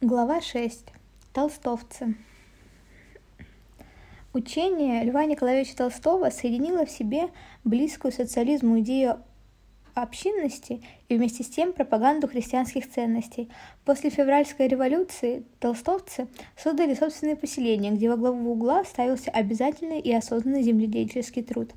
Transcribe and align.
Глава 0.00 0.40
6. 0.40 0.84
Толстовцы. 1.32 2.14
Учение 4.32 5.02
Льва 5.02 5.24
Николаевича 5.24 5.76
Толстого 5.76 6.30
соединило 6.30 6.86
в 6.86 6.90
себе 6.90 7.30
близкую 7.64 8.12
социализму 8.12 8.78
идею 8.78 9.20
общинности 10.02 10.82
и 11.08 11.16
вместе 11.16 11.42
с 11.42 11.48
тем 11.48 11.72
пропаганду 11.72 12.28
христианских 12.28 12.90
ценностей. 12.90 13.48
После 13.84 14.10
февральской 14.10 14.68
революции 14.68 15.44
толстовцы 15.58 16.28
создали 16.56 16.94
собственные 16.94 17.36
поселения, 17.36 17.90
где 17.90 18.08
во 18.08 18.16
главу 18.16 18.52
угла 18.52 18.84
ставился 18.84 19.30
обязательный 19.30 20.00
и 20.00 20.12
осознанный 20.12 20.62
земледельческий 20.62 21.42
труд. 21.42 21.72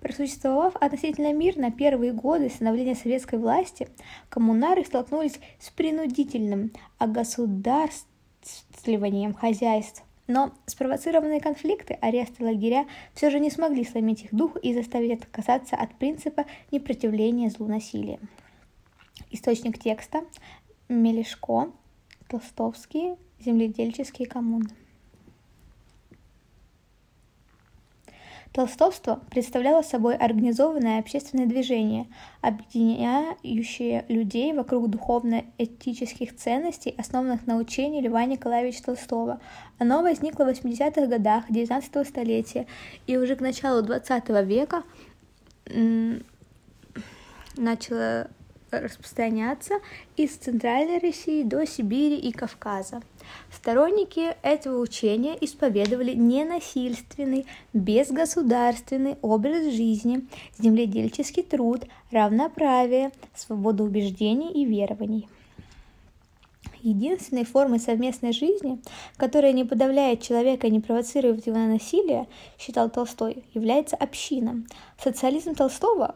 Просуществовав 0.00 0.74
относительно 0.76 1.32
мирно 1.32 1.70
первые 1.70 2.12
годы 2.12 2.48
становления 2.48 2.94
советской 2.94 3.38
власти, 3.38 3.88
коммунары 4.28 4.84
столкнулись 4.84 5.38
с 5.58 5.70
принудительным 5.70 6.72
огосударствованием 6.98 9.34
хозяйств. 9.34 10.05
Но 10.26 10.52
спровоцированные 10.66 11.40
конфликты, 11.40 11.94
аресты, 11.94 12.44
лагеря 12.44 12.86
все 13.14 13.30
же 13.30 13.38
не 13.38 13.50
смогли 13.50 13.84
сломить 13.84 14.24
их 14.24 14.34
дух 14.34 14.56
и 14.56 14.74
заставить 14.74 15.22
отказаться 15.22 15.76
от 15.76 15.94
принципа 15.94 16.46
непротивления 16.72 17.48
злу 17.48 17.68
насилия. 17.68 18.18
Источник 19.30 19.78
текста– 19.78 20.24
Мелешко, 20.88 21.72
Толстовские, 22.28 23.16
земледельческие 23.40 24.28
коммуны. 24.28 24.70
Толстовство 28.56 29.20
представляло 29.28 29.82
собой 29.82 30.16
организованное 30.16 30.98
общественное 30.98 31.44
движение, 31.44 32.06
объединяющее 32.40 34.06
людей 34.08 34.54
вокруг 34.54 34.88
духовно-этических 34.88 36.34
ценностей, 36.34 36.94
основанных 36.96 37.46
на 37.46 37.58
учении 37.58 38.00
Льва 38.00 38.24
Николаевича 38.24 38.82
Толстого. 38.82 39.40
Оно 39.78 40.00
возникло 40.00 40.44
в 40.44 40.48
80-х 40.48 41.06
годах 41.06 41.50
XIX 41.50 42.06
столетия 42.06 42.66
и 43.06 43.18
уже 43.18 43.36
к 43.36 43.42
началу 43.42 43.82
XX 43.82 44.42
века 44.46 44.84
начало 47.58 48.30
распространяться 48.70 49.74
из 50.16 50.30
Центральной 50.30 50.98
России 50.98 51.42
до 51.42 51.66
Сибири 51.66 52.16
и 52.16 52.32
Кавказа. 52.32 53.02
Сторонники 53.50 54.36
этого 54.42 54.80
учения 54.80 55.36
исповедовали 55.40 56.12
ненасильственный, 56.14 57.46
безгосударственный 57.72 59.16
образ 59.22 59.72
жизни, 59.74 60.26
земледельческий 60.58 61.42
труд, 61.42 61.84
равноправие, 62.10 63.12
свободу 63.34 63.84
убеждений 63.84 64.52
и 64.52 64.64
верований. 64.64 65.28
Единственной 66.82 67.44
формой 67.44 67.80
совместной 67.80 68.32
жизни, 68.32 68.80
которая 69.16 69.52
не 69.52 69.64
подавляет 69.64 70.22
человека 70.22 70.68
и 70.68 70.70
не 70.70 70.80
провоцирует 70.80 71.46
его 71.46 71.56
на 71.56 71.66
насилие, 71.66 72.28
считал 72.58 72.90
Толстой, 72.90 73.44
является 73.54 73.96
община. 73.96 74.62
Социализм 75.02 75.54
Толстого 75.54 76.14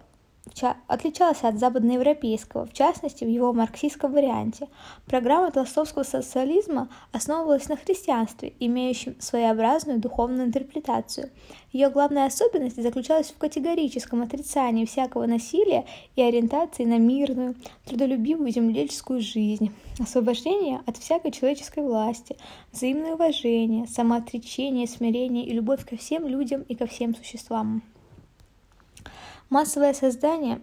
отличался 0.86 1.48
от 1.48 1.58
западноевропейского, 1.58 2.66
в 2.66 2.72
частности, 2.72 3.24
в 3.24 3.28
его 3.28 3.52
марксистском 3.52 4.12
варианте. 4.12 4.69
Программа 5.06 5.50
толстовского 5.50 6.02
социализма 6.02 6.88
основывалась 7.12 7.69
на 7.69 7.77
христианстве, 7.77 8.52
имеющем 8.58 9.16
своеобразную 9.20 10.00
духовную 10.00 10.47
интерпретацию. 10.47 11.30
Ее 11.72 11.88
главная 11.88 12.27
особенность 12.27 12.82
заключалась 12.82 13.30
в 13.30 13.38
категорическом 13.38 14.22
отрицании 14.22 14.86
всякого 14.86 15.27
насилия 15.27 15.86
и 16.16 16.22
ориентации 16.22 16.84
на 16.84 16.98
мирную, 16.98 17.54
трудолюбивую 17.86 18.50
земледельческую 18.50 19.20
жизнь, 19.20 19.72
освобождение 19.98 20.80
от 20.86 20.97
всякой 20.97 21.30
человеческой 21.30 21.84
власти, 21.84 22.36
взаимное 22.72 23.14
уважение, 23.14 23.86
самоотречение, 23.86 24.88
смирение 24.88 25.47
и 25.47 25.53
любовь 25.53 25.87
ко 25.87 25.97
всем 25.97 26.26
людям 26.26 26.62
и 26.62 26.75
ко 26.75 26.87
всем 26.87 27.14
существам. 27.14 27.82
Массовое 29.50 29.94
создание 29.94 30.61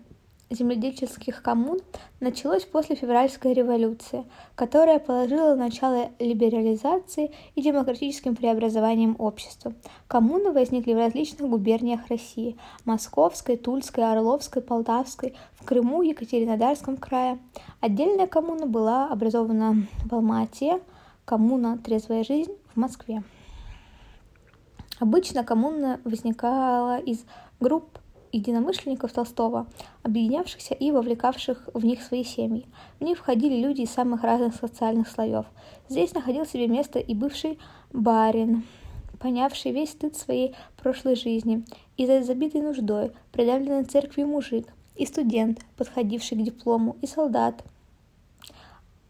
земледельческих 0.50 1.44
коммун 1.44 1.81
началось 2.22 2.64
после 2.64 2.96
февральской 2.96 3.52
революции, 3.52 4.24
которая 4.56 5.00
положила 5.00 5.56
начало 5.56 6.12
либерализации 6.20 7.34
и 7.56 7.62
демократическим 7.62 8.34
преобразованиям 8.34 9.18
общества. 9.20 9.74
Коммуны 10.08 10.53
возникли 10.53 10.94
в 10.94 11.00
различных 11.00 11.50
губерниях 11.50 12.08
России– 12.08 12.58
Московской, 12.86 13.58
Тульской, 13.58 14.09
Орловской, 14.09 14.62
Полтавской, 14.62 15.36
в 15.56 15.66
Крыму, 15.66 16.02
Екатеринодарском 16.02 16.96
крае. 16.96 17.40
Отдельная 17.81 18.28
коммуна 18.28 18.68
была 18.68 19.09
образована 19.09 19.86
в 20.06 20.14
Алмате, 20.14 20.80
коммуна 21.25 21.78
«Трезвая 21.78 22.24
жизнь» 22.24 22.54
в 22.74 22.78
Москве. 22.78 23.22
Обычно 25.02 25.44
коммуна 25.44 26.00
возникала 26.06 27.00
из 27.00 27.25
групп 27.59 28.00
единомышленников 28.31 29.11
Толстого, 29.11 29.67
объединявшихся 30.03 30.73
и 30.73 30.91
вовлекавших 30.91 31.69
в 31.73 31.85
них 31.85 32.01
свои 32.01 32.23
семьи. 32.23 32.65
В 32.99 33.03
них 33.03 33.17
входили 33.17 33.61
люди 33.61 33.81
из 33.81 33.91
самых 33.91 34.23
разных 34.23 34.55
социальных 34.55 35.07
слоев. 35.07 35.45
Здесь 35.89 36.13
находил 36.13 36.45
себе 36.45 36.67
место 36.67 36.99
и 36.99 37.13
бывший 37.13 37.59
барин, 37.91 38.63
понявший 39.19 39.71
весь 39.71 39.91
стыд 39.91 40.15
своей 40.15 40.55
прошлой 40.81 41.15
жизни, 41.15 41.63
и 41.97 42.05
за 42.05 42.23
забитой 42.23 42.61
нуждой, 42.61 43.11
придавленный 43.31 43.83
церкви 43.83 44.23
мужик, 44.23 44.67
и 44.95 45.05
студент, 45.05 45.65
подходивший 45.75 46.38
к 46.38 46.44
диплому, 46.44 46.95
и 47.01 47.07
солдат, 47.07 47.63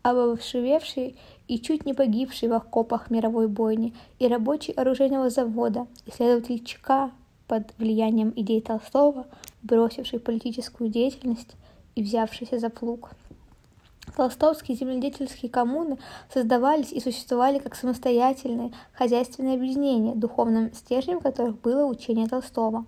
обовшивевший 0.01 1.17
и 1.47 1.59
чуть 1.59 1.85
не 1.85 1.93
погибший 1.93 2.49
в 2.49 2.53
окопах 2.53 3.09
мировой 3.09 3.47
бойни, 3.47 3.93
и 4.19 4.27
рабочий 4.27 4.73
оружейного 4.73 5.29
завода, 5.29 5.87
исследователь 6.05 6.63
ЧК, 6.63 7.11
под 7.47 7.73
влиянием 7.77 8.33
идей 8.35 8.61
Толстого, 8.61 9.25
бросивший 9.61 10.19
политическую 10.19 10.89
деятельность 10.89 11.55
и 11.95 12.03
взявшийся 12.03 12.59
за 12.59 12.69
плуг. 12.69 13.11
Толстовские 14.15 14.77
земледельческие 14.77 15.51
коммуны 15.51 15.97
создавались 16.33 16.91
и 16.91 16.99
существовали 16.99 17.59
как 17.59 17.75
самостоятельные 17.75 18.71
хозяйственные 18.93 19.55
объединения, 19.55 20.15
духовным 20.15 20.73
стержнем 20.73 21.19
которых 21.19 21.59
было 21.61 21.85
учение 21.85 22.27
Толстого. 22.27 22.85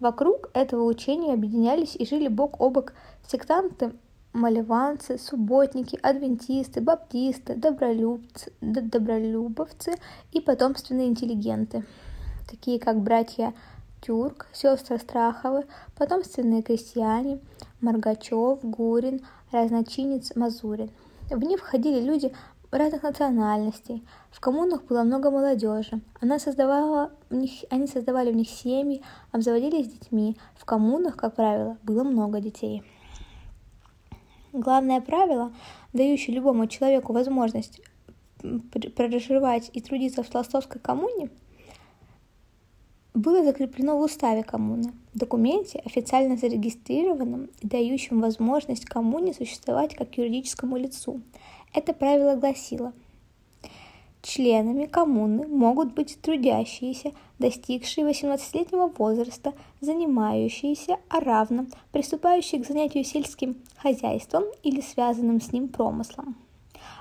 Вокруг 0.00 0.50
этого 0.54 0.84
учения 0.84 1.34
объединялись 1.34 1.94
и 1.94 2.06
жили 2.06 2.28
бок 2.28 2.60
о 2.60 2.70
бок 2.70 2.94
сектанты, 3.28 3.92
малеванцы, 4.32 5.18
субботники, 5.18 5.98
адвентисты, 6.02 6.80
баптисты, 6.80 7.54
добролюбцы, 7.54 8.52
добролюбовцы 8.60 9.94
и 10.32 10.40
потомственные 10.40 11.08
интеллигенты, 11.08 11.84
такие 12.50 12.80
как 12.80 13.00
братья 13.00 13.52
Тюрк, 14.02 14.48
сестры 14.52 14.98
Страховы, 14.98 15.64
потомственные 15.96 16.62
крестьяне, 16.62 17.38
Маргачев, 17.80 18.58
Гурин, 18.64 19.24
разночинец 19.52 20.34
Мазурин. 20.34 20.90
В 21.30 21.38
них 21.38 21.60
входили 21.60 22.00
люди 22.00 22.34
разных 22.72 23.04
национальностей. 23.04 24.04
В 24.32 24.40
коммунах 24.40 24.82
было 24.86 25.04
много 25.04 25.30
молодежи. 25.30 26.00
Она 26.20 26.40
создавала 26.40 27.12
в 27.30 27.34
них, 27.34 27.52
они 27.70 27.86
создавали 27.86 28.32
в 28.32 28.34
них 28.34 28.50
семьи, 28.50 29.04
обзаводились 29.30 29.92
детьми. 29.92 30.36
В 30.56 30.64
коммунах, 30.64 31.14
как 31.14 31.36
правило, 31.36 31.78
было 31.84 32.02
много 32.02 32.40
детей. 32.40 32.82
Главное 34.52 35.00
правило, 35.00 35.52
дающее 35.92 36.34
любому 36.34 36.66
человеку 36.66 37.12
возможность 37.12 37.80
проживать 38.96 39.70
и 39.72 39.80
трудиться 39.80 40.24
в 40.24 40.28
толстовской 40.28 40.80
коммуне– 40.80 41.30
было 43.14 43.44
закреплено 43.44 43.98
в 43.98 44.02
уставе 44.02 44.42
коммуны, 44.42 44.92
документе, 45.14 45.82
официально 45.84 46.36
зарегистрированном 46.36 47.50
и 47.60 47.66
дающем 47.66 48.20
возможность 48.20 48.86
коммуне 48.86 49.34
существовать 49.34 49.94
как 49.94 50.16
юридическому 50.16 50.76
лицу. 50.76 51.20
Это 51.74 51.92
правило 51.92 52.36
гласило, 52.36 52.92
Членами 54.22 54.86
коммуны 54.86 55.48
могут 55.48 55.94
быть 55.94 56.16
трудящиеся, 56.22 57.10
достигшие 57.40 58.08
18-летнего 58.08 58.86
возраста, 58.96 59.52
занимающиеся, 59.80 60.98
а 61.08 61.18
равно 61.18 61.66
приступающие 61.90 62.62
к 62.62 62.66
занятию 62.66 63.02
сельским 63.02 63.56
хозяйством 63.76 64.44
или 64.62 64.80
связанным 64.80 65.40
с 65.40 65.52
ним 65.52 65.66
промыслом. 65.66 66.36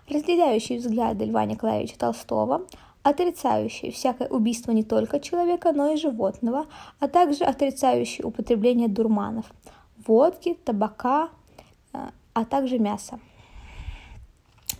Разделяющие 0.10 0.80
взгляды 0.80 1.26
Льва 1.26 1.46
Николаевича 1.46 2.00
Толстого, 2.00 2.66
отрицающие 3.04 3.92
всякое 3.92 4.28
убийство 4.28 4.72
не 4.72 4.84
только 4.84 5.20
человека, 5.20 5.72
но 5.72 5.92
и 5.92 5.98
животного, 5.98 6.68
а 7.00 7.08
также 7.08 7.44
отрицающие 7.44 8.26
употребление 8.26 8.88
дурманов, 8.88 9.52
водки, 10.06 10.58
табака, 10.66 11.30
э, 11.94 12.10
а 12.34 12.46
также 12.46 12.80
мяса. 12.80 13.20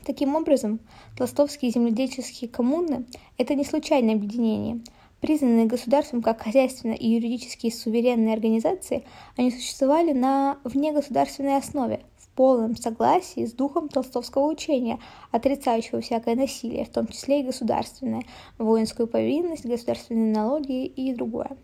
Таким 0.06 0.36
образом, 0.36 0.80
толстовские 1.18 1.72
земледельческие 1.72 2.50
коммуны– 2.50 3.06
это 3.38 3.54
не 3.56 3.64
случайное 3.64 4.16
объединение. 4.16 4.82
Признанные 5.20 5.68
государством 5.68 6.24
как 6.24 6.42
хозяйственно 6.42 6.94
и 6.94 7.08
юридически 7.08 7.70
суверенные 7.70 8.34
организации, 8.34 9.04
они 9.38 9.52
существовали 9.52 10.14
на 10.14 10.58
внегосударственной 10.64 11.58
основе, 11.58 12.02
полном 12.36 12.76
согласии 12.76 13.46
с 13.46 13.54
духом 13.54 13.90
толстовского 13.90 14.46
учения, 14.46 15.00
отрицающего 15.32 16.02
всякое 16.02 16.36
насилие, 16.36 16.86
в 16.86 16.90
том 16.90 17.08
числе 17.08 17.42
и 17.42 17.44
государственное, 17.44 18.24
воинскую 18.58 19.08
повинность, 19.08 19.66
государственные 19.66 20.34
налоги 20.34 20.86
и 20.86 21.14
другое. 21.14 21.58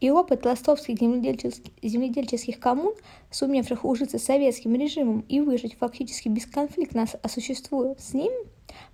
И 0.00 0.10
опыт 0.10 0.42
толстовских 0.42 0.98
земледельческих, 0.98 1.72
земледельческих 1.82 2.58
коммун, 2.58 2.94
сумевших 3.30 3.84
ужиться 3.84 4.18
советским 4.18 4.74
режимом 4.74 5.24
и 5.28 5.40
выжить 5.40 5.76
фактически 5.76 6.28
бесконфликтно 6.28 7.06
сосуществуя 7.06 7.96
с 7.98 8.14
ним, 8.14 8.32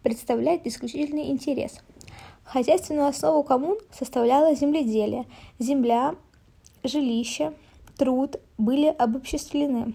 представляет 0.02 0.66
исключительный 0.66 1.30
интерес. 1.30 1.80
Хозяйственную 2.44 3.06
основу 3.06 3.42
коммун 3.44 3.78
составляло 3.92 4.54
земледелие. 4.54 5.26
Земля, 5.58 6.16
жилище, 6.82 7.52
труд 7.96 8.40
были 8.58 8.86
обобществлены. 8.86 9.94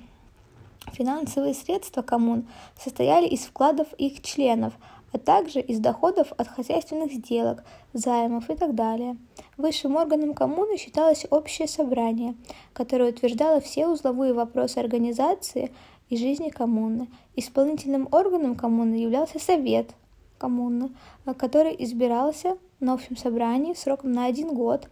Финансовые 0.96 1.54
средства 1.54 2.02
коммун 2.02 2.48
состояли 2.80 3.28
из 3.28 3.42
вкладов 3.42 3.92
их 3.98 4.22
членов, 4.22 4.74
а 5.12 5.18
также 5.18 5.60
из 5.60 5.80
доходов 5.80 6.32
от 6.38 6.48
хозяйственных 6.48 7.12
сделок, 7.12 7.66
займов 7.92 8.50
и 8.50 8.56
так 8.56 8.76
далее. 8.76 9.18
Высшим 9.58 9.98
органом 9.98 10.34
коммуны 10.34 10.78
считалось 10.78 11.26
общее 11.30 11.68
собрание, 11.68 12.36
которое 12.72 13.10
утверждало 13.10 13.60
все 13.60 13.88
узловые 13.88 14.34
вопросы 14.34 14.78
организации 14.78 15.74
и 16.10 16.16
жизни 16.16 16.48
коммуны. 16.48 17.10
Исполнительным 17.36 18.08
органом 18.12 18.56
коммуны 18.56 18.96
являлся 18.96 19.38
совет 19.38 19.90
коммуны, 20.38 20.92
который 21.38 21.76
избирался 21.80 22.58
на 22.80 22.94
общем 22.94 23.18
собрании 23.18 23.74
сроком 23.74 24.14
на 24.14 24.28
один 24.28 24.54
год 24.54 24.88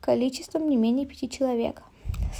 количеством 0.00 0.70
не 0.70 0.76
менее 0.76 1.04
пяти 1.04 1.28
человек. 1.28 1.82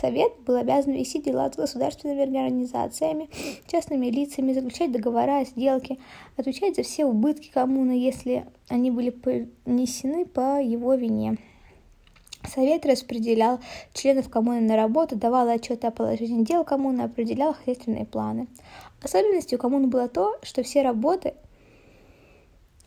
Совет 0.01 0.33
был 0.47 0.57
обязан 0.57 0.93
вести 0.93 1.21
дела 1.21 1.51
с 1.51 1.57
государственными 1.57 2.23
организациями, 2.23 3.29
частными 3.67 4.07
лицами, 4.07 4.53
заключать 4.53 4.93
договора, 4.93 5.45
сделки, 5.45 5.99
отвечать 6.37 6.77
за 6.77 6.83
все 6.83 7.05
убытки 7.05 7.51
коммуны, 7.53 7.93
если 7.93 8.47
они 8.69 8.91
были 8.91 9.11
понесены 9.11 10.25
по 10.25 10.61
его 10.61 10.95
вине. 10.95 11.37
Совет 12.49 12.85
распределял 12.87 13.61
членов 13.93 14.29
коммуны 14.29 14.61
на 14.61 14.77
работу, 14.77 15.15
давал 15.15 15.49
отчеты 15.49 15.87
о 15.87 15.91
положении 15.93 16.45
дел 16.45 16.65
коммуны, 16.65 17.03
определял 17.03 17.55
хозяйственные 17.55 18.05
планы. 18.05 18.49
Особенностью 19.03 19.59
коммуны 19.59 19.87
было 19.87 20.09
то, 20.09 20.37
что 20.43 20.63
все 20.63 20.83
работы 20.83 21.35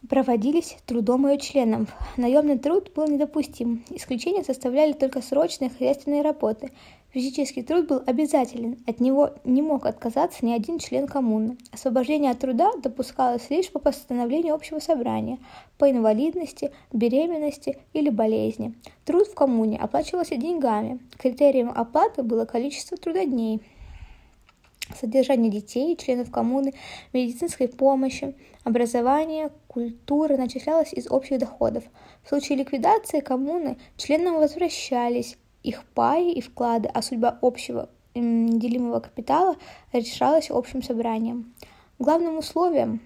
проводились 0.10 0.78
трудом 0.86 1.28
ее 1.28 1.38
членов. 1.38 1.90
Наемный 2.18 2.58
труд 2.58 2.92
был 2.96 3.08
недопустим. 3.08 3.84
Исключения 3.90 4.44
составляли 4.44 4.94
только 4.94 5.22
срочные 5.22 5.70
хозяйственные 5.70 6.22
работы. 6.22 6.72
Физический 7.16 7.64
труд 7.64 7.88
был 7.88 8.04
обязателен, 8.06 8.78
от 8.86 9.00
него 9.00 9.32
не 9.46 9.62
мог 9.62 9.86
отказаться 9.86 10.46
ни 10.46 10.52
один 10.52 10.80
член 10.80 11.08
коммуны. 11.08 11.56
Освобождение 11.72 12.32
от 12.32 12.40
труда 12.40 12.72
допускалось 12.84 13.50
лишь 13.50 13.72
по 13.72 13.80
постановлению 13.80 14.54
общего 14.54 14.80
собрания, 14.80 15.40
по 15.78 15.90
инвалидности, 15.90 16.74
беременности 16.92 17.78
или 17.94 18.10
болезни. 18.10 18.74
Труд 19.06 19.28
в 19.28 19.34
коммуне 19.34 19.78
оплачивался 19.78 20.36
деньгами. 20.36 21.00
Критерием 21.18 21.72
оплаты 21.74 22.22
было 22.22 22.44
количество 22.44 22.98
трудодней 22.98 23.62
содержание 25.00 25.52
детей, 25.52 25.96
членов 25.96 26.32
коммуны, 26.32 26.74
медицинской 27.14 27.68
помощи, 27.68 28.36
образование, 28.64 29.52
культура 29.68 30.38
начислялось 30.38 30.94
из 30.94 31.10
общих 31.10 31.40
доходов. 31.40 31.84
В 32.24 32.30
случае 32.30 32.60
ликвидации 32.60 33.20
коммуны 33.20 33.78
членам 33.98 34.36
возвращались 34.36 35.38
их 35.64 35.84
паи 35.94 36.32
и 36.32 36.42
вклады, 36.42 36.90
а 36.94 37.02
судьба 37.02 37.38
общего 37.42 37.90
делимого 38.14 39.00
капитала 39.00 39.56
решалась 39.92 40.50
общим 40.50 40.82
собранием. 40.82 41.54
Главным 42.00 42.38
условием 42.38 43.02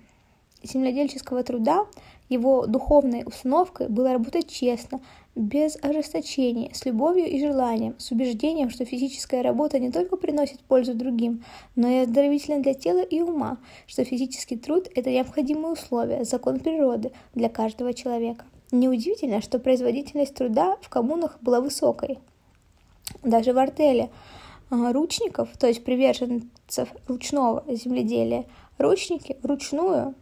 земледельческого 0.61 1.43
труда, 1.43 1.85
его 2.27 2.67
духовной 2.67 3.23
установкой 3.25 3.87
было 3.87 4.13
работать 4.13 4.49
честно, 4.51 4.99
без 5.35 5.77
ожесточения, 5.81 6.71
с 6.73 6.85
любовью 6.85 7.27
и 7.27 7.39
желанием, 7.39 7.95
с 7.97 8.11
убеждением, 8.11 8.69
что 8.69 8.85
физическая 8.85 9.43
работа 9.43 9.79
не 9.79 9.91
только 9.91 10.17
приносит 10.17 10.59
пользу 10.61 10.93
другим, 10.93 11.43
но 11.75 11.87
и 11.87 11.99
оздоровительна 11.99 12.61
для 12.61 12.73
тела 12.73 13.01
и 13.01 13.21
ума, 13.21 13.57
что 13.87 14.03
физический 14.03 14.57
труд– 14.57 14.89
это 14.95 15.09
необходимое 15.09 15.73
условие, 15.73 16.25
закон 16.25 16.59
природы 16.59 17.11
для 17.35 17.49
каждого 17.49 17.93
человека. 17.93 18.45
Неудивительно, 18.71 19.41
что 19.41 19.59
производительность 19.59 20.35
труда 20.35 20.77
в 20.81 20.89
коммунах 20.89 21.39
была 21.41 21.61
высокой. 21.61 22.19
Даже 23.23 23.53
в 23.53 23.57
артеле 23.57 24.09
а, 24.69 24.93
ручников, 24.93 25.49
то 25.57 25.67
есть 25.67 25.83
приверженцев 25.83 26.89
ручного 27.07 27.63
земледелия, 27.67 28.45
ручники 28.77 29.37
вручную, 29.41 30.13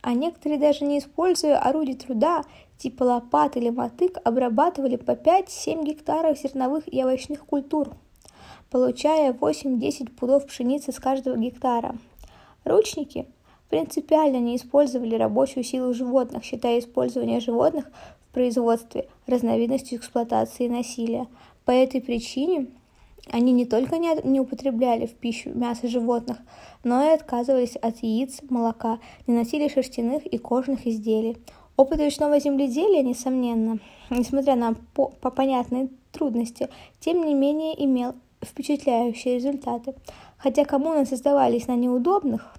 а 0.00 0.14
некоторые 0.14 0.58
даже 0.58 0.84
не 0.84 0.98
используя 0.98 1.58
орудий 1.58 1.94
труда, 1.94 2.44
типа 2.82 3.04
лопат 3.04 3.56
или 3.56 3.70
мотык, 3.70 4.18
обрабатывали 4.24 4.96
по 4.96 5.12
5-7 5.12 5.84
гектаров 5.84 6.36
зерновых 6.36 6.92
и 6.92 7.04
овощных 7.04 7.46
культур, 7.46 7.90
получая 8.70 9.32
8-10 9.32 10.10
пудов 10.10 10.46
пшеницы 10.46 10.90
с 10.90 10.98
каждого 10.98 11.36
гектара. 11.36 11.94
Ручники 12.64 13.26
принципиально 13.70 14.38
не 14.38 14.56
использовали 14.56 15.14
рабочую 15.14 15.62
силу 15.62 15.94
животных, 15.94 16.42
считая 16.42 16.80
использование 16.80 17.38
животных 17.38 17.86
в 18.28 18.34
производстве 18.34 19.08
разновидностью 19.28 19.98
эксплуатации 19.98 20.64
и 20.64 20.68
насилия. 20.68 21.28
По 21.64 21.70
этой 21.70 22.00
причине 22.00 22.66
они 23.30 23.52
не 23.52 23.64
только 23.64 23.98
не, 23.98 24.12
не 24.24 24.40
употребляли 24.40 25.06
в 25.06 25.14
пищу 25.14 25.50
мясо 25.54 25.86
животных, 25.86 26.38
но 26.82 27.04
и 27.04 27.14
отказывались 27.14 27.76
от 27.76 28.02
яиц, 28.02 28.40
молока, 28.50 28.98
не 29.28 29.34
носили 29.34 29.68
шерстяных 29.68 30.26
и 30.26 30.38
кожных 30.38 30.86
изделий. 30.88 31.36
Опыт 31.76 32.00
ручного 32.00 32.38
земледелия, 32.38 33.02
несомненно, 33.02 33.78
несмотря 34.10 34.56
на 34.56 34.74
по, 34.94 35.08
по 35.08 35.30
понятные 35.30 35.88
трудности, 36.12 36.68
тем 37.00 37.24
не 37.24 37.34
менее 37.34 37.82
имел 37.84 38.14
впечатляющие 38.44 39.36
результаты. 39.36 39.94
Хотя 40.36 40.64
коммуны 40.64 41.06
создавались 41.06 41.68
на 41.68 41.76
неудобных, 41.76 42.54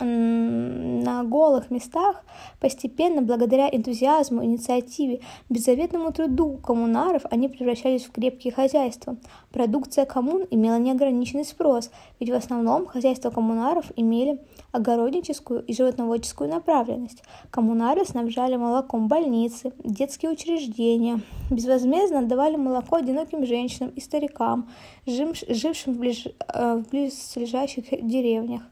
на 0.00 1.24
голых 1.24 1.70
местах 1.70 2.24
постепенно, 2.60 3.22
благодаря 3.22 3.68
энтузиазму, 3.68 4.44
инициативе, 4.44 5.20
беззаветному 5.48 6.12
труду 6.12 6.58
коммунаров, 6.58 7.22
они 7.30 7.48
превращались 7.48 8.04
в 8.04 8.12
крепкие 8.12 8.52
хозяйства. 8.52 9.16
Продукция 9.52 10.04
коммун 10.04 10.46
имела 10.50 10.78
неограниченный 10.78 11.44
спрос, 11.44 11.90
ведь 12.20 12.30
в 12.30 12.34
основном 12.34 12.86
хозяйства 12.86 13.30
коммунаров 13.30 13.86
имели 13.96 14.40
огородническую 14.72 15.62
и 15.64 15.74
животноводческую 15.74 16.48
направленность. 16.48 17.22
Коммунары 17.50 18.04
снабжали 18.04 18.56
молоком 18.56 19.08
больницы, 19.08 19.72
детские 19.84 20.30
учреждения, 20.30 21.20
безвозмездно 21.50 22.20
отдавали 22.20 22.56
молоко 22.56 22.96
одиноким 22.96 23.44
женщинам 23.46 23.90
и 23.90 24.00
старикам, 24.00 24.68
жившим 25.06 25.94
в, 25.94 25.98
ближ... 25.98 26.28
Э, 26.48 26.76
в 26.76 26.90
близлежащих 26.90 27.84
деревнях. 28.06 28.62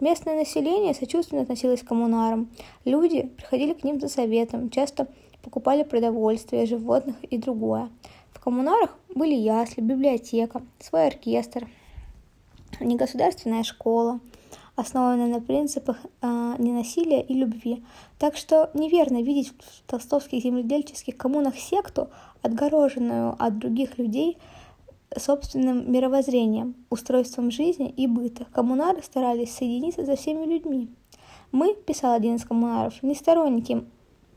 Местное 0.00 0.36
население 0.36 0.94
сочувственно 0.94 1.42
относилось 1.42 1.82
к 1.82 1.86
коммунарам. 1.86 2.48
Люди 2.84 3.22
приходили 3.36 3.72
к 3.72 3.84
ним 3.84 4.00
за 4.00 4.08
советом, 4.08 4.70
часто 4.70 5.08
покупали 5.42 5.82
продовольствие, 5.82 6.66
животных 6.66 7.16
и 7.24 7.38
другое. 7.38 7.90
В 8.32 8.40
коммунарах 8.40 8.96
были 9.14 9.34
ясли, 9.34 9.80
библиотека, 9.80 10.62
свой 10.78 11.08
оркестр, 11.08 11.68
негосударственная 12.80 13.64
школа, 13.64 14.20
основанная 14.76 15.26
на 15.26 15.40
принципах 15.40 15.96
э, 16.22 16.54
ненасилия 16.58 17.20
и 17.20 17.34
любви. 17.34 17.84
Так 18.18 18.36
что 18.36 18.70
неверно 18.74 19.22
видеть 19.22 19.48
в 19.48 19.90
толстовских 19.90 20.42
земледельческих 20.42 21.16
коммунах 21.16 21.56
секту, 21.56 22.08
отгороженную 22.42 23.34
от 23.38 23.58
других 23.58 23.98
людей– 23.98 24.38
собственным 25.16 25.90
мировоззрением, 25.90 26.74
устройством 26.90 27.50
жизни 27.50 27.88
и 27.88 28.06
быта. 28.06 28.46
Коммунары 28.52 29.02
старались 29.02 29.54
соединиться 29.54 30.04
со 30.04 30.16
всеми 30.16 30.44
людьми. 30.44 30.88
Мы, 31.50 31.74
писал 31.74 32.12
один 32.12 32.36
из 32.36 32.44
коммунаров, 32.44 33.02
не 33.02 33.14
сторонники 33.14 33.84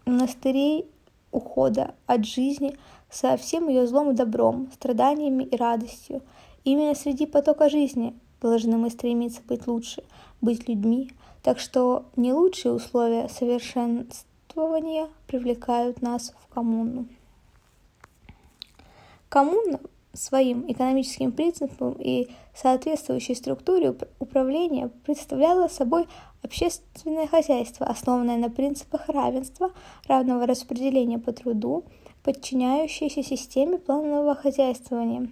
монастырей 0.06 0.86
ухода 1.32 1.96
от 2.08 2.26
жизни 2.26 2.78
со 3.10 3.38
всем 3.38 3.68
ее 3.68 3.88
злом 3.88 4.12
и 4.12 4.14
добром, 4.14 4.70
страданиями 4.74 5.44
и 5.44 5.56
радостью. 5.56 6.22
Именно 6.64 6.96
среди 6.96 7.26
потока 7.26 7.70
жизни 7.70 8.16
должны 8.42 8.78
мы 8.78 8.90
стремиться 8.90 9.42
быть 9.48 9.68
лучше, 9.68 10.04
быть 10.40 10.68
людьми, 10.68 11.12
так 11.44 11.60
что 11.60 12.06
не 12.16 12.34
лучшие 12.34 12.74
условия 12.74 13.28
совершенствования 13.30 15.10
привлекают 15.28 16.02
нас 16.02 16.34
в 16.40 16.54
коммуну. 16.54 17.08
Коммуна 19.30 19.80
своим 20.14 20.70
экономическим 20.70 21.32
принципам 21.32 21.96
и 22.00 22.30
соответствующей 22.56 23.36
структуре 23.36 23.96
управления 24.20 24.90
представляло 25.06 25.68
собой 25.68 26.08
общественное 26.44 27.28
хозяйство, 27.28 27.86
основанное 27.86 28.38
на 28.38 28.50
принципах 28.50 29.08
равенства, 29.08 29.72
равного 30.08 30.46
распределения 30.46 31.20
по 31.20 31.32
труду, 31.32 31.86
подчиняющееся 32.24 33.24
системе 33.24 33.78
планового 33.78 34.36
хозяйствования. 34.36 35.30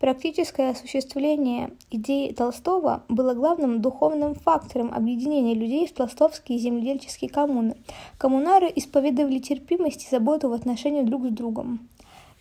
Практическое 0.00 0.70
осуществление 0.70 1.70
идеи 1.90 2.32
Толстого 2.32 3.04
было 3.08 3.32
главным 3.32 3.80
духовным 3.80 4.34
фактором 4.34 4.92
объединения 4.92 5.54
людей 5.54 5.86
в 5.86 5.92
толстовские 5.92 6.58
земледельческие 6.58 7.30
коммуны. 7.30 7.76
Коммунары 8.18 8.70
исповедовали 8.74 9.38
терпимость 9.38 10.04
и 10.04 10.10
заботу 10.10 10.50
в 10.50 10.52
отношении 10.52 11.02
друг 11.02 11.26
с 11.26 11.30
другом 11.30 11.88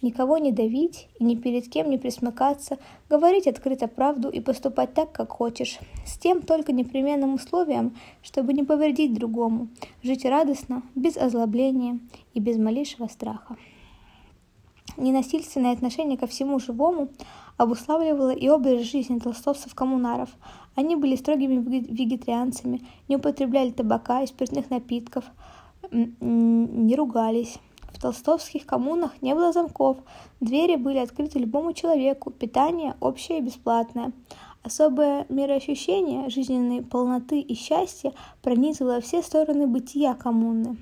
никого 0.04 0.38
не 0.38 0.52
давить 0.52 1.08
и 1.18 1.24
ни 1.24 1.36
перед 1.36 1.68
кем 1.70 1.90
не 1.90 1.98
присмыкаться, 1.98 2.78
говорить 3.10 3.48
открыто 3.48 3.88
правду 3.88 4.30
и 4.30 4.40
поступать 4.40 4.94
так, 4.94 5.12
как 5.12 5.32
хочешь, 5.32 5.80
с 6.06 6.18
тем 6.18 6.42
только 6.42 6.72
непременным 6.72 7.36
условием, 7.36 7.96
чтобы 8.22 8.54
не 8.54 8.64
повредить 8.64 9.14
другому, 9.14 9.70
жить 10.04 10.26
радостно, 10.26 10.84
без 10.94 11.18
озлобления 11.18 12.00
и 12.34 12.40
без 12.40 12.58
малейшего 12.58 13.08
страха. 13.08 13.58
Ненасильственное 14.98 15.74
отношение 15.74 16.18
ко 16.18 16.28
всему 16.28 16.60
живому 16.60 17.10
обуславливало 17.58 18.32
и 18.32 18.48
образ 18.50 18.82
жизни 18.82 19.18
толстовцев-коммунаров. 19.18 20.30
Они 20.76 20.96
были 20.96 21.16
строгими 21.16 21.56
вегетарианцами, 21.56 22.82
не 23.08 23.16
употребляли 23.16 23.72
табака 23.72 24.22
и 24.22 24.28
спиртных 24.28 24.70
напитков, 24.70 25.24
не 25.92 26.96
ругались, 26.96 27.58
толстовских 28.04 28.66
коммунах 28.66 29.22
не 29.22 29.34
было 29.34 29.54
замков, 29.54 29.98
двери 30.42 30.76
были 30.76 30.98
открыты 30.98 31.40
любому 31.40 31.72
человеку, 31.72 32.32
питание 32.32 32.98
общее 33.00 33.38
и 33.38 33.42
бесплатное. 33.42 34.12
Особое 34.62 35.26
мироощущение 35.30 36.30
жизненной 36.30 36.84
полноты 36.84 37.40
и 37.40 37.56
счастья 37.56 38.12
пронизывало 38.42 39.00
все 39.00 39.22
стороны 39.22 39.68
бытия 39.68 40.16
коммуны. 40.16 40.78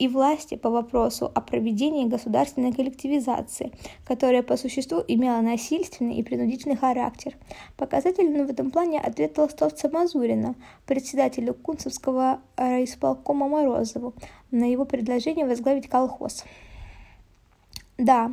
и 0.00 0.08
власти 0.08 0.56
по 0.56 0.70
вопросу 0.70 1.30
о 1.34 1.42
проведении 1.42 2.08
государственной 2.08 2.72
коллективизации, 2.72 3.70
которая 4.06 4.42
по 4.42 4.56
существу 4.56 5.04
имела 5.06 5.42
насильственный 5.42 6.14
и 6.14 6.22
принудительный 6.22 6.76
характер. 6.76 7.36
Показательным 7.76 8.46
в 8.46 8.50
этом 8.50 8.70
плане 8.70 8.98
ответ 8.98 9.34
толстовца 9.34 9.90
Мазурина, 9.90 10.54
председателю 10.86 11.52
Кунцевского 11.52 12.40
райисполкома 12.56 13.46
Морозову, 13.46 14.14
на 14.50 14.64
его 14.64 14.86
предложение 14.86 15.46
возглавить 15.46 15.88
колхоз. 15.88 16.44
Да, 17.98 18.32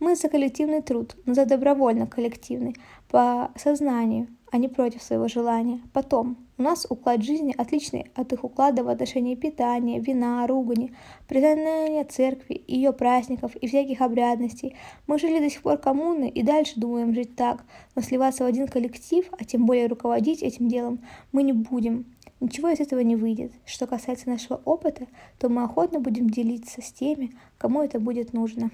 мы 0.00 0.14
за 0.14 0.28
коллективный 0.28 0.82
труд, 0.82 1.16
но 1.24 1.32
за 1.32 1.46
добровольно 1.46 2.06
коллективный, 2.06 2.76
по 3.08 3.50
сознанию, 3.56 4.28
а 4.52 4.58
не 4.58 4.68
против 4.68 5.02
своего 5.02 5.26
желания. 5.26 5.80
Потом, 5.94 6.36
у 6.58 6.62
нас 6.62 6.86
уклад 6.90 7.22
жизни 7.22 7.54
отличный 7.56 8.10
от 8.14 8.32
их 8.32 8.42
уклада 8.42 8.82
в 8.82 8.88
отношении 8.88 9.36
питания, 9.36 10.00
вина, 10.00 10.46
ругани, 10.46 10.92
признания 11.28 12.04
церкви, 12.04 12.62
ее 12.66 12.92
праздников 12.92 13.54
и 13.54 13.68
всяких 13.68 14.00
обрядностей. 14.00 14.74
Мы 15.06 15.18
жили 15.18 15.38
до 15.38 15.48
сих 15.48 15.62
пор 15.62 15.78
коммуны 15.78 16.28
и 16.28 16.42
дальше 16.42 16.74
думаем 16.76 17.14
жить 17.14 17.36
так, 17.36 17.64
но 17.94 18.02
сливаться 18.02 18.42
в 18.42 18.48
один 18.48 18.66
коллектив, 18.66 19.24
а 19.38 19.44
тем 19.44 19.66
более 19.66 19.86
руководить 19.86 20.42
этим 20.42 20.68
делом, 20.68 21.00
мы 21.30 21.44
не 21.44 21.52
будем. 21.52 22.06
Ничего 22.40 22.68
из 22.68 22.80
этого 22.80 23.00
не 23.00 23.16
выйдет. 23.16 23.52
Что 23.64 23.86
касается 23.86 24.28
нашего 24.28 24.60
опыта, 24.64 25.06
то 25.38 25.48
мы 25.48 25.62
охотно 25.62 26.00
будем 26.00 26.28
делиться 26.28 26.82
с 26.82 26.92
теми, 26.92 27.32
кому 27.56 27.82
это 27.82 27.98
будет 28.00 28.32
нужно. 28.32 28.70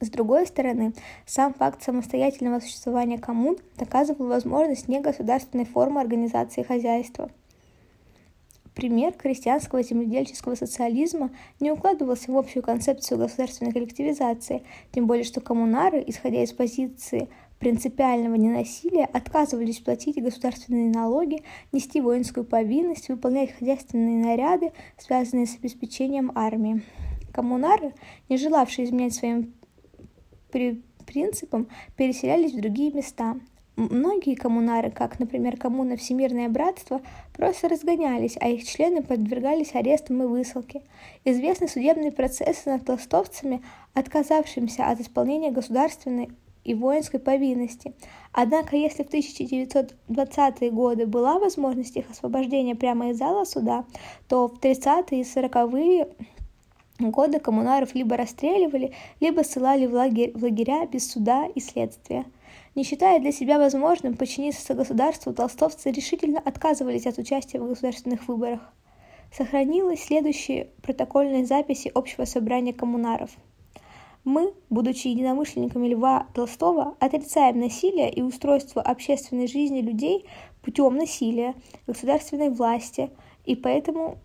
С 0.00 0.08
другой 0.08 0.46
стороны, 0.46 0.94
сам 1.26 1.52
факт 1.52 1.82
самостоятельного 1.82 2.60
существования 2.60 3.18
коммун 3.18 3.58
доказывал 3.76 4.28
возможность 4.28 4.88
негосударственной 4.88 5.66
формы 5.66 6.00
организации 6.00 6.62
хозяйства. 6.62 7.30
Пример 8.74 9.12
крестьянского 9.12 9.82
земледельческого 9.82 10.54
социализма 10.54 11.30
не 11.58 11.70
укладывался 11.70 12.32
в 12.32 12.38
общую 12.38 12.62
концепцию 12.62 13.18
государственной 13.18 13.72
коллективизации, 13.72 14.62
тем 14.90 15.06
более 15.06 15.24
что 15.24 15.42
коммунары, 15.42 16.02
исходя 16.06 16.42
из 16.42 16.52
позиции 16.52 17.28
принципиального 17.58 18.36
ненасилия, 18.36 19.04
отказывались 19.04 19.80
платить 19.80 20.22
государственные 20.22 20.90
налоги, 20.90 21.42
нести 21.72 22.00
воинскую 22.00 22.44
повинность, 22.44 23.10
выполнять 23.10 23.52
хозяйственные 23.52 24.24
наряды, 24.24 24.72
связанные 24.96 25.46
с 25.46 25.56
обеспечением 25.56 26.32
армии. 26.34 26.82
Коммунары, 27.34 27.92
не 28.30 28.38
желавшие 28.38 28.86
изменять 28.86 29.14
своим 29.14 29.52
принципам 30.50 31.68
переселялись 31.96 32.52
в 32.52 32.60
другие 32.60 32.92
места. 32.92 33.36
Многие 33.76 34.34
коммунары, 34.34 34.90
как, 34.90 35.18
например, 35.18 35.56
коммуна 35.56 35.96
Всемирное 35.96 36.50
Братство, 36.50 37.00
просто 37.32 37.68
разгонялись, 37.68 38.36
а 38.38 38.48
их 38.48 38.68
члены 38.68 39.02
подвергались 39.02 39.74
арестам 39.74 40.22
и 40.22 40.26
высылке. 40.26 40.82
Известны 41.24 41.66
судебные 41.66 42.12
процессы 42.12 42.68
над 42.68 42.84
толстовцами, 42.84 43.62
отказавшимися 43.94 44.84
от 44.84 45.00
исполнения 45.00 45.50
государственной 45.50 46.28
и 46.62 46.74
воинской 46.74 47.20
повинности. 47.20 47.94
Однако, 48.32 48.76
если 48.76 49.02
в 49.02 49.08
1920-е 49.08 50.70
годы 50.70 51.06
была 51.06 51.38
возможность 51.38 51.96
их 51.96 52.10
освобождения 52.10 52.74
прямо 52.74 53.10
из 53.10 53.16
зала 53.16 53.44
суда, 53.44 53.84
то 54.28 54.48
в 54.48 54.60
30-е 54.60 55.20
и 55.20 55.24
40-е 55.24 56.08
годы 57.00 57.40
коммунаров 57.40 57.94
либо 57.94 58.16
расстреливали, 58.16 58.92
либо 59.20 59.42
ссылали 59.42 59.86
в, 59.86 59.94
лагерь, 59.94 60.32
в 60.34 60.42
лагеря 60.42 60.86
без 60.86 61.10
суда 61.10 61.46
и 61.46 61.60
следствия. 61.60 62.26
Не 62.74 62.84
считая 62.84 63.18
для 63.18 63.32
себя 63.32 63.58
возможным 63.58 64.16
подчиниться 64.16 64.74
государству, 64.74 65.32
толстовцы 65.32 65.90
решительно 65.90 66.38
отказывались 66.38 67.06
от 67.06 67.18
участия 67.18 67.58
в 67.58 67.66
государственных 67.66 68.28
выборах. 68.28 68.60
Сохранилась 69.32 70.04
следующие 70.04 70.68
протокольные 70.82 71.46
записи 71.46 71.90
общего 71.94 72.24
собрания 72.24 72.72
коммунаров. 72.72 73.30
Мы, 74.24 74.52
будучи 74.68 75.08
единомышленниками 75.08 75.88
Льва 75.88 76.26
Толстого, 76.34 76.94
отрицаем 77.00 77.58
насилие 77.58 78.12
и 78.12 78.20
устройство 78.20 78.82
общественной 78.82 79.46
жизни 79.46 79.80
людей 79.80 80.26
путем 80.62 80.96
насилия, 80.96 81.54
государственной 81.86 82.50
власти, 82.50 83.10
и 83.46 83.56
поэтому 83.56 84.18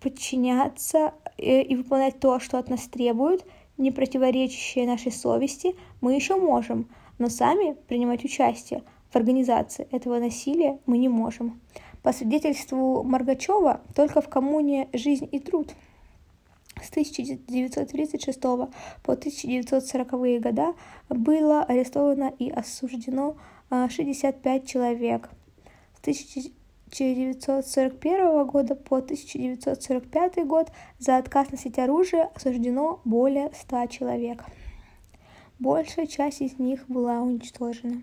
подчиняться 0.00 1.14
и 1.40 1.74
выполнять 1.74 2.20
то, 2.20 2.38
что 2.40 2.58
от 2.58 2.68
нас 2.68 2.82
требуют, 2.88 3.44
не 3.78 3.90
противоречащее 3.90 4.86
нашей 4.86 5.10
совести, 5.10 5.74
мы 6.00 6.14
еще 6.14 6.36
можем, 6.36 6.88
но 7.18 7.28
сами 7.28 7.76
принимать 7.88 8.24
участие 8.24 8.82
в 9.10 9.16
организации 9.16 9.88
этого 9.90 10.18
насилия 10.18 10.78
мы 10.86 10.98
не 10.98 11.08
можем. 11.08 11.60
По 12.02 12.12
свидетельству 12.12 13.02
Маргачева, 13.02 13.80
только 13.94 14.20
в 14.20 14.28
коммуне 14.28 14.88
«Жизнь 14.92 15.28
и 15.30 15.38
труд» 15.38 15.74
с 16.82 16.88
1936 16.90 18.40
по 18.40 18.68
1940 19.04 20.10
года 20.40 20.74
было 21.08 21.62
арестовано 21.62 22.32
и 22.38 22.48
осуждено 22.50 23.36
65 23.70 24.66
человек. 24.66 25.28
С 25.94 26.00
1941 26.92 28.46
года 28.46 28.74
по 28.74 28.96
1945 28.96 30.46
год 30.46 30.72
за 30.98 31.16
отказ 31.16 31.50
носить 31.50 31.78
оружие 31.78 32.30
осуждено 32.34 33.00
более 33.04 33.50
100 33.54 33.86
человек. 33.86 34.44
Большая 35.58 36.06
часть 36.06 36.40
из 36.40 36.58
них 36.58 36.84
была 36.88 37.20
уничтожена. 37.20 38.02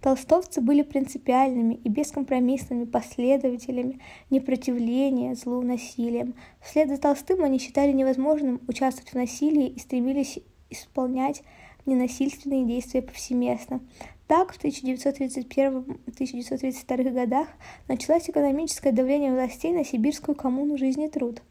Толстовцы 0.00 0.60
были 0.60 0.82
принципиальными 0.82 1.74
и 1.74 1.88
бескомпромиссными 1.88 2.84
последователями 2.84 4.00
непротивления 4.30 5.34
злу 5.34 5.62
насилием. 5.62 6.34
Вслед 6.60 6.88
за 6.90 6.98
Толстым 6.98 7.42
они 7.42 7.58
считали 7.58 7.92
невозможным 7.92 8.60
участвовать 8.68 9.10
в 9.10 9.16
насилии 9.16 9.68
и 9.68 9.78
стремились 9.78 10.38
исполнять 10.70 11.42
ненасильственные 11.86 12.66
действия 12.66 13.02
повсеместно. 13.02 13.80
Так, 14.26 14.52
в 14.52 14.64
1931-1932 14.64 17.10
годах 17.12 17.46
началось 17.86 18.28
экономическое 18.28 18.90
давление 18.90 19.32
властей 19.32 19.72
на 19.72 19.84
сибирскую 19.84 20.34
коммуну 20.34 20.76
«Жизнь 20.76 21.02
и 21.02 21.08
труд». 21.08 21.42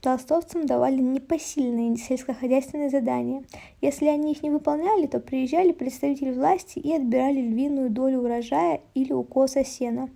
Толстовцам 0.00 0.66
давали 0.66 1.00
непосильные 1.00 1.96
сельскохозяйственные 1.96 2.90
задания. 2.90 3.44
Если 3.80 4.06
они 4.06 4.32
их 4.32 4.42
не 4.42 4.50
выполняли, 4.50 5.06
то 5.06 5.20
приезжали 5.20 5.70
представители 5.72 6.32
власти 6.32 6.80
и 6.80 6.92
отбирали 6.92 7.40
львиную 7.40 7.88
долю 7.88 8.20
урожая 8.20 8.80
или 8.94 9.12
укоса 9.12 9.64
сена. 9.64 10.10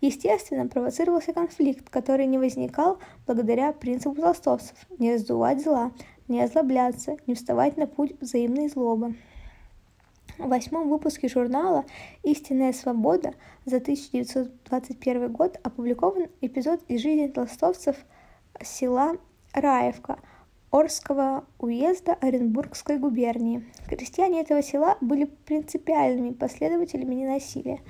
Естественно, 0.00 0.68
провоцировался 0.68 1.32
конфликт, 1.32 1.88
который 1.88 2.26
не 2.26 2.38
возникал 2.38 2.98
благодаря 3.26 3.72
принципу 3.72 4.14
толстовцев– 4.14 4.76
не 4.98 5.14
раздувать 5.14 5.62
зла, 5.62 5.90
не 6.28 6.42
озлобляться, 6.42 7.16
не 7.26 7.34
вставать 7.34 7.76
на 7.76 7.86
путь 7.86 8.12
взаимной 8.20 8.68
злобы. 8.68 9.16
В 10.38 10.48
восьмом 10.48 10.88
выпуске 10.88 11.28
журнала 11.28 11.84
«Истинная 12.22 12.72
свобода» 12.72 13.34
за 13.66 13.76
1921 13.76 15.30
год 15.30 15.58
опубликован 15.62 16.28
эпизод 16.40 16.80
из 16.88 17.02
жизни 17.02 17.26
толстовцев 17.26 17.96
села 18.62 19.16
Раевка 19.52 20.18
Орского 20.70 21.44
уезда 21.58 22.14
Оренбургской 22.14 22.96
губернии. 22.96 23.62
Крестьяне 23.88 24.40
этого 24.40 24.62
села 24.62 24.96
были 25.02 25.24
принципиальными 25.24 26.32
последователями 26.32 27.14
ненасилия. 27.14 27.80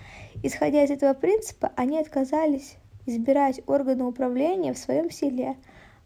Исходя 0.43 0.83
из 0.83 0.91
этого 0.91 1.15
принципа, 1.15 1.73
они 1.77 1.99
отказались 1.99 2.77
избирать 3.07 3.61
органы 3.69 4.03
управления 4.05 4.73
в 4.73 4.79
своем 4.79 5.13
селе. 5.13 5.57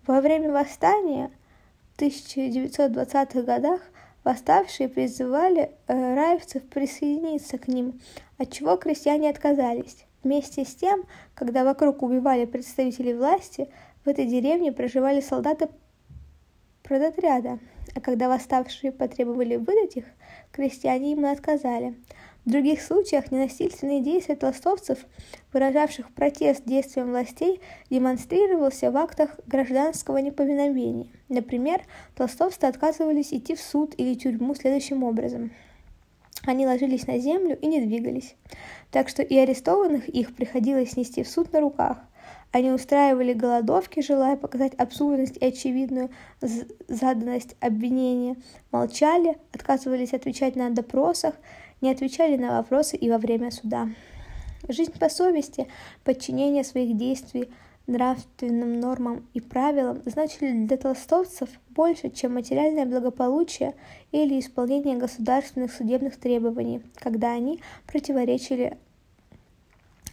Во 0.07 0.21
время 0.21 0.53
восстания 0.53 1.31
в 1.95 2.03
1920-х 2.03 3.41
годах 3.43 3.81
восставшие 4.27 4.89
призывали 4.89 5.71
э, 5.87 6.15
раевцев 6.15 6.65
присоединиться 6.65 7.59
к 7.59 7.69
ним, 7.69 8.01
от 8.39 8.53
чего 8.53 8.77
крестьяне 8.77 9.31
отказались. 9.31 10.05
Вместе 10.25 10.65
с 10.65 10.75
тем, 10.75 11.05
когда 11.35 11.63
вокруг 11.63 12.03
убивали 12.03 12.45
представителей 12.45 13.15
власти, 13.15 13.69
в 14.05 14.09
этой 14.09 14.27
деревне 14.27 14.73
проживали 14.73 15.21
солдаты 15.21 15.69
продотряда, 16.83 17.61
а 17.95 18.01
когда 18.01 18.29
восставшие 18.29 18.91
потребовали 18.91 19.55
выдать 19.57 19.97
их, 19.97 20.07
крестьяне 20.51 21.13
им 21.13 21.25
отказали. 21.25 21.95
В 22.47 22.51
других 22.51 22.81
случаях 22.81 23.33
ненасильственные 23.33 24.01
действия 24.01 24.37
толстовцев, 24.37 25.01
выражавших 25.53 26.13
протест 26.13 26.63
действиям 26.65 27.11
властей, 27.11 27.61
демонстрировался 27.91 28.93
в 28.93 28.97
актах 28.97 29.31
гражданского 29.49 30.19
неповиновения. 30.19 31.09
Например, 31.29 31.83
толстовцы 32.15 32.67
отказывались 32.67 33.35
идти 33.35 33.57
в 33.57 33.61
суд 33.61 33.95
или 33.97 34.15
тюрьму 34.15 34.55
следующим 34.55 35.03
образом. 35.03 35.51
Они 36.45 36.65
ложились 36.65 37.09
на 37.09 37.19
землю 37.19 37.59
и 37.61 37.67
не 37.67 37.85
двигались, 37.85 38.37
так 38.93 39.09
что 39.09 39.23
и 39.23 39.37
арестованных 39.37 40.09
их 40.09 40.37
приходилось 40.37 40.97
нести 40.97 41.25
в 41.25 41.29
суд 41.29 41.53
на 41.53 41.59
руках– 41.59 41.99
они 42.53 42.71
устраивали 42.71 43.35
голодовки, 43.35 44.01
желая 44.01 44.37
показать 44.37 44.73
абсурдность 44.75 45.37
и 45.37 45.45
очевидную 45.45 46.11
заданность 46.89 47.55
обвинения, 47.61 48.37
молчали, 48.73 49.37
отказывались 49.53 50.15
отвечать 50.15 50.57
на 50.57 50.71
допросах, 50.71 51.35
не 51.87 51.93
отвечали 51.93 52.37
на 52.37 52.59
вопросы 52.59 52.97
и 52.97 53.09
во 53.09 53.19
время 53.19 53.53
суда. 53.53 53.89
Жизнь 54.69 54.99
по 54.99 55.09
совести, 55.09 55.69
подчинение 56.03 56.65
своих 56.65 56.97
действий 56.97 57.49
нравственным 57.87 58.81
нормам 58.81 59.29
и 59.33 59.41
правилам 59.41 60.03
значили 60.05 60.67
для 60.67 60.77
толстовцев 60.77 61.49
больше, 61.71 62.11
чем 62.11 62.35
материальное 62.35 62.85
благополучие 62.87 63.75
или 64.11 64.41
исполнение 64.41 64.97
государственных 64.97 65.73
судебных 65.73 66.17
требований, 66.17 66.83
когда 66.97 67.33
они 67.33 67.63
противоречили 67.87 68.77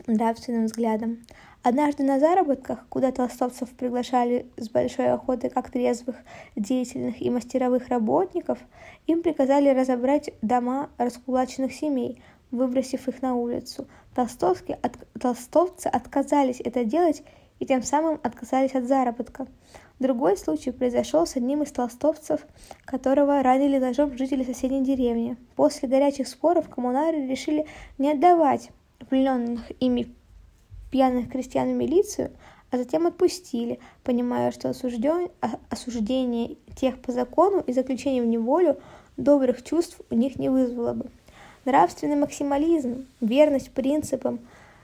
нравственным 0.06 0.66
взглядам. 0.66 1.24
Однажды 1.64 2.04
на 2.04 2.20
заработках, 2.20 2.86
куда 2.90 3.14
толстовцев 3.14 3.70
приглашали 3.70 4.48
с 4.58 4.70
большой 4.70 5.14
охотой 5.14 5.50
как 5.50 5.72
трезвых, 5.72 6.18
деятельных 6.58 7.22
и 7.22 7.30
мастеровых 7.30 7.88
работников, 7.88 8.60
им 9.08 9.22
приказали 9.24 9.70
разобрать 9.70 10.32
дома 10.42 10.90
раскулаченных 10.98 11.72
семей, 11.72 12.22
выбросив 12.52 13.08
их 13.08 13.22
на 13.22 13.36
улицу. 13.36 13.88
Толстовки, 14.14 14.78
от, 14.82 14.98
толстовцы 15.18 15.88
отказались 15.88 16.60
это 16.60 16.84
делать 16.84 17.24
и 17.60 17.66
тем 17.66 17.82
самым 17.82 18.20
отказались 18.24 18.76
от 18.76 18.84
заработка. 18.84 19.48
Другой 20.00 20.36
случай 20.36 20.72
произошел 20.72 21.26
с 21.26 21.38
одним 21.38 21.64
из 21.64 21.72
толстовцев, 21.72 22.46
которого 22.84 23.42
ранили 23.42 23.78
ножом 23.78 24.18
жители 24.18 24.44
соседней 24.44 24.84
деревни. 24.84 25.38
После 25.56 25.88
горячих 25.88 26.28
споров 26.28 26.68
коммунары 26.68 27.26
решили 27.26 27.68
не 27.98 28.12
отдавать 28.12 28.70
плененных 29.08 29.72
ими 29.80 30.14
пьяных 30.94 31.32
крестьян 31.32 31.70
в 31.70 31.74
милицию, 31.74 32.30
а 32.70 32.78
затем 32.78 33.08
отпустили, 33.08 33.80
понимая, 34.04 34.52
что 34.52 34.70
осужден... 34.70 35.30
осуждение 35.72 36.56
тех 36.76 37.00
по 37.00 37.12
закону 37.12 37.64
и 37.66 37.74
заключение 37.74 38.22
в 38.22 38.28
неволю 38.28 38.80
добрых 39.18 39.64
чувств 39.64 40.00
у 40.12 40.16
них 40.16 40.38
не 40.38 40.50
вызвало 40.50 40.94
бы. 40.94 41.06
Нравственный 41.66 42.16
максимализм, 42.16 43.08
верность 43.22 43.72
принципам 43.72 44.40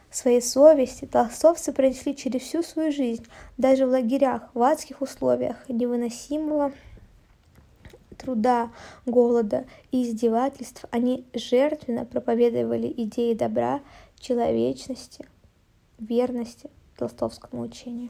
своей 0.09 0.41
совести 0.41 1.05
толстовцы 1.05 1.73
пронесли 1.73 2.15
через 2.15 2.41
всю 2.41 2.63
свою 2.63 2.91
жизнь, 2.91 3.27
даже 3.59 3.85
в 3.85 3.91
лагерях, 3.91 4.49
в 4.55 4.63
адских 4.63 5.03
условиях 5.03 5.57
невыносимого 5.69 6.71
труда, 8.17 8.71
голода 9.05 9.65
и 9.91 10.01
издевательств 10.01 10.85
они 10.89 11.23
жертвенно 11.35 12.03
проповедовали 12.03 12.91
идеи 12.97 13.35
добра, 13.35 13.81
человечности, 14.19 15.25
верности 15.99 16.69
толстовскому 16.97 17.61
учению. 17.61 18.09